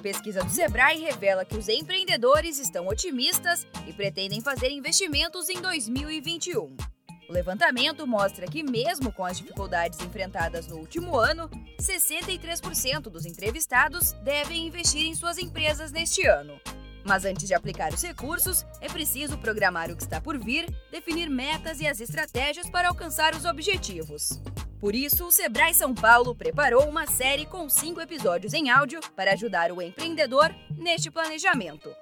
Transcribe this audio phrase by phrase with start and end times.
[0.00, 6.76] Pesquisa do Sebrae revela que os empreendedores estão otimistas e pretendem fazer investimentos em 2021.
[7.28, 14.12] O levantamento mostra que, mesmo com as dificuldades enfrentadas no último ano, 63% dos entrevistados
[14.24, 16.58] devem investir em suas empresas neste ano.
[17.04, 21.28] Mas antes de aplicar os recursos, é preciso programar o que está por vir, definir
[21.28, 24.40] metas e as estratégias para alcançar os objetivos.
[24.80, 29.32] Por isso, o Sebrae São Paulo preparou uma série com cinco episódios em áudio para
[29.32, 31.92] ajudar o empreendedor neste planejamento.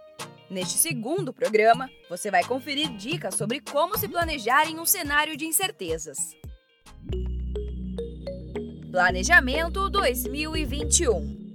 [0.51, 5.47] Neste segundo programa, você vai conferir dicas sobre como se planejar em um cenário de
[5.47, 6.19] incertezas.
[8.91, 11.47] Planejamento 2021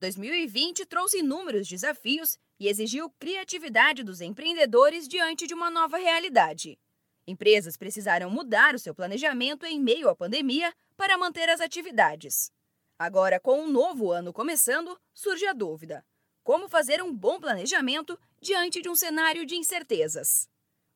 [0.00, 6.76] 2020 trouxe inúmeros desafios e exigiu criatividade dos empreendedores diante de uma nova realidade.
[7.26, 12.52] Empresas precisaram mudar o seu planejamento em meio à pandemia para manter as atividades.
[12.98, 16.04] Agora, com um novo ano começando, surge a dúvida:
[16.44, 20.48] como fazer um bom planejamento diante de um cenário de incertezas.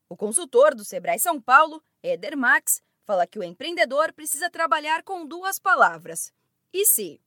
[0.08, 5.26] O consultor do Sebrae São Paulo, Eder Max, fala que o empreendedor precisa trabalhar com
[5.26, 6.32] duas palavras:
[6.72, 7.20] e se.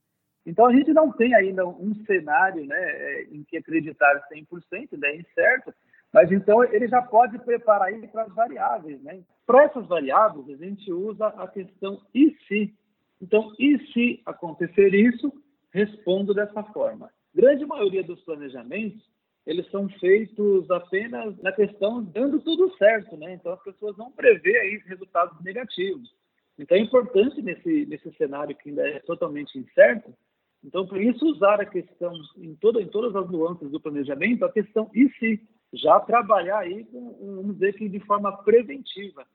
[0.46, 5.16] Então a gente não tem ainda um cenário né, é, em que acreditar 100%, né,
[5.18, 5.74] incerto,
[6.14, 9.02] mas então ele já pode preparar isso para as variáveis.
[9.02, 9.24] Né?
[9.46, 12.74] Para essas variáveis, a gente usa a questão e se.
[13.22, 15.32] Então, e se acontecer isso,
[15.72, 19.02] respondo dessa forma grande maioria dos planejamentos
[19.46, 23.34] eles são feitos apenas na questão dando tudo certo, né?
[23.34, 26.10] Então as pessoas não prevê aí resultados negativos.
[26.58, 30.14] Então é importante nesse nesse cenário que ainda é totalmente incerto.
[30.64, 34.52] Então por isso usar a questão em toda em todas as nuances do planejamento, a
[34.52, 35.42] questão e se
[35.74, 39.26] já trabalhar aí vamos dizer que de forma preventiva.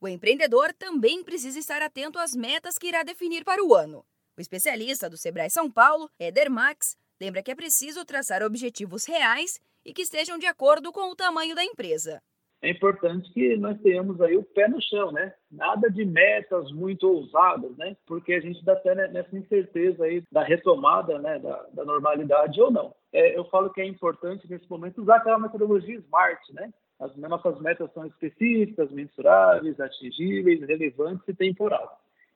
[0.00, 4.04] O empreendedor também precisa estar atento às metas que irá definir para o ano.
[4.36, 9.60] O especialista do Sebrae São Paulo, Eder Max, lembra que é preciso traçar objetivos reais
[9.84, 12.22] e que estejam de acordo com o tamanho da empresa.
[12.64, 15.34] É importante que nós tenhamos aí o pé no chão, né?
[15.52, 17.94] Nada de metas muito ousadas, né?
[18.06, 21.38] Porque a gente está até nessa incerteza aí da retomada, né?
[21.38, 22.94] Da, da normalidade ou não.
[23.12, 26.72] É, eu falo que é importante nesse momento usar aquela metodologia SMART, né?
[26.98, 31.90] As nossas metas são específicas, mensuráveis, atingíveis, relevantes e temporais.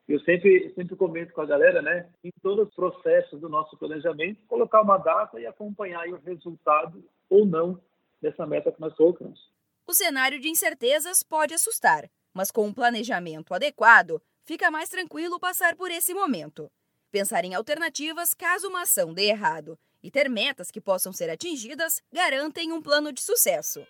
[0.06, 4.40] Eu sempre, sempre comento com a galera, né, em todos os processos do nosso planejamento,
[4.46, 7.80] colocar uma data e acompanhar o resultado ou não
[8.20, 9.57] dessa meta que nós colocamos.
[9.88, 15.74] O cenário de incertezas pode assustar, mas com um planejamento adequado, fica mais tranquilo passar
[15.76, 16.70] por esse momento.
[17.10, 22.02] Pensar em alternativas caso uma ação dê errado e ter metas que possam ser atingidas
[22.12, 23.82] garantem um plano de sucesso.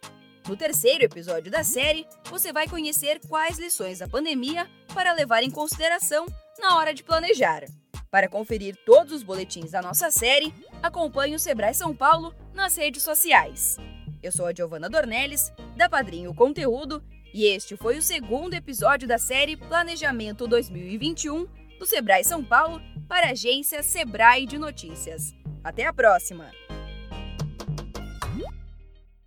[0.46, 5.50] No terceiro episódio da série, você vai conhecer quais lições da pandemia para levar em
[5.50, 6.26] consideração
[6.60, 7.64] na hora de planejar.
[8.08, 13.02] Para conferir todos os boletins da nossa série, acompanhe o Sebrae São Paulo nas redes
[13.02, 13.76] sociais.
[14.22, 17.02] Eu sou a Giovana Dornelles, da Padrinho Conteúdo,
[17.32, 21.46] e este foi o segundo episódio da série Planejamento 2021
[21.78, 25.34] do Sebrae São Paulo para a agência Sebrae de Notícias.
[25.62, 26.50] Até a próxima!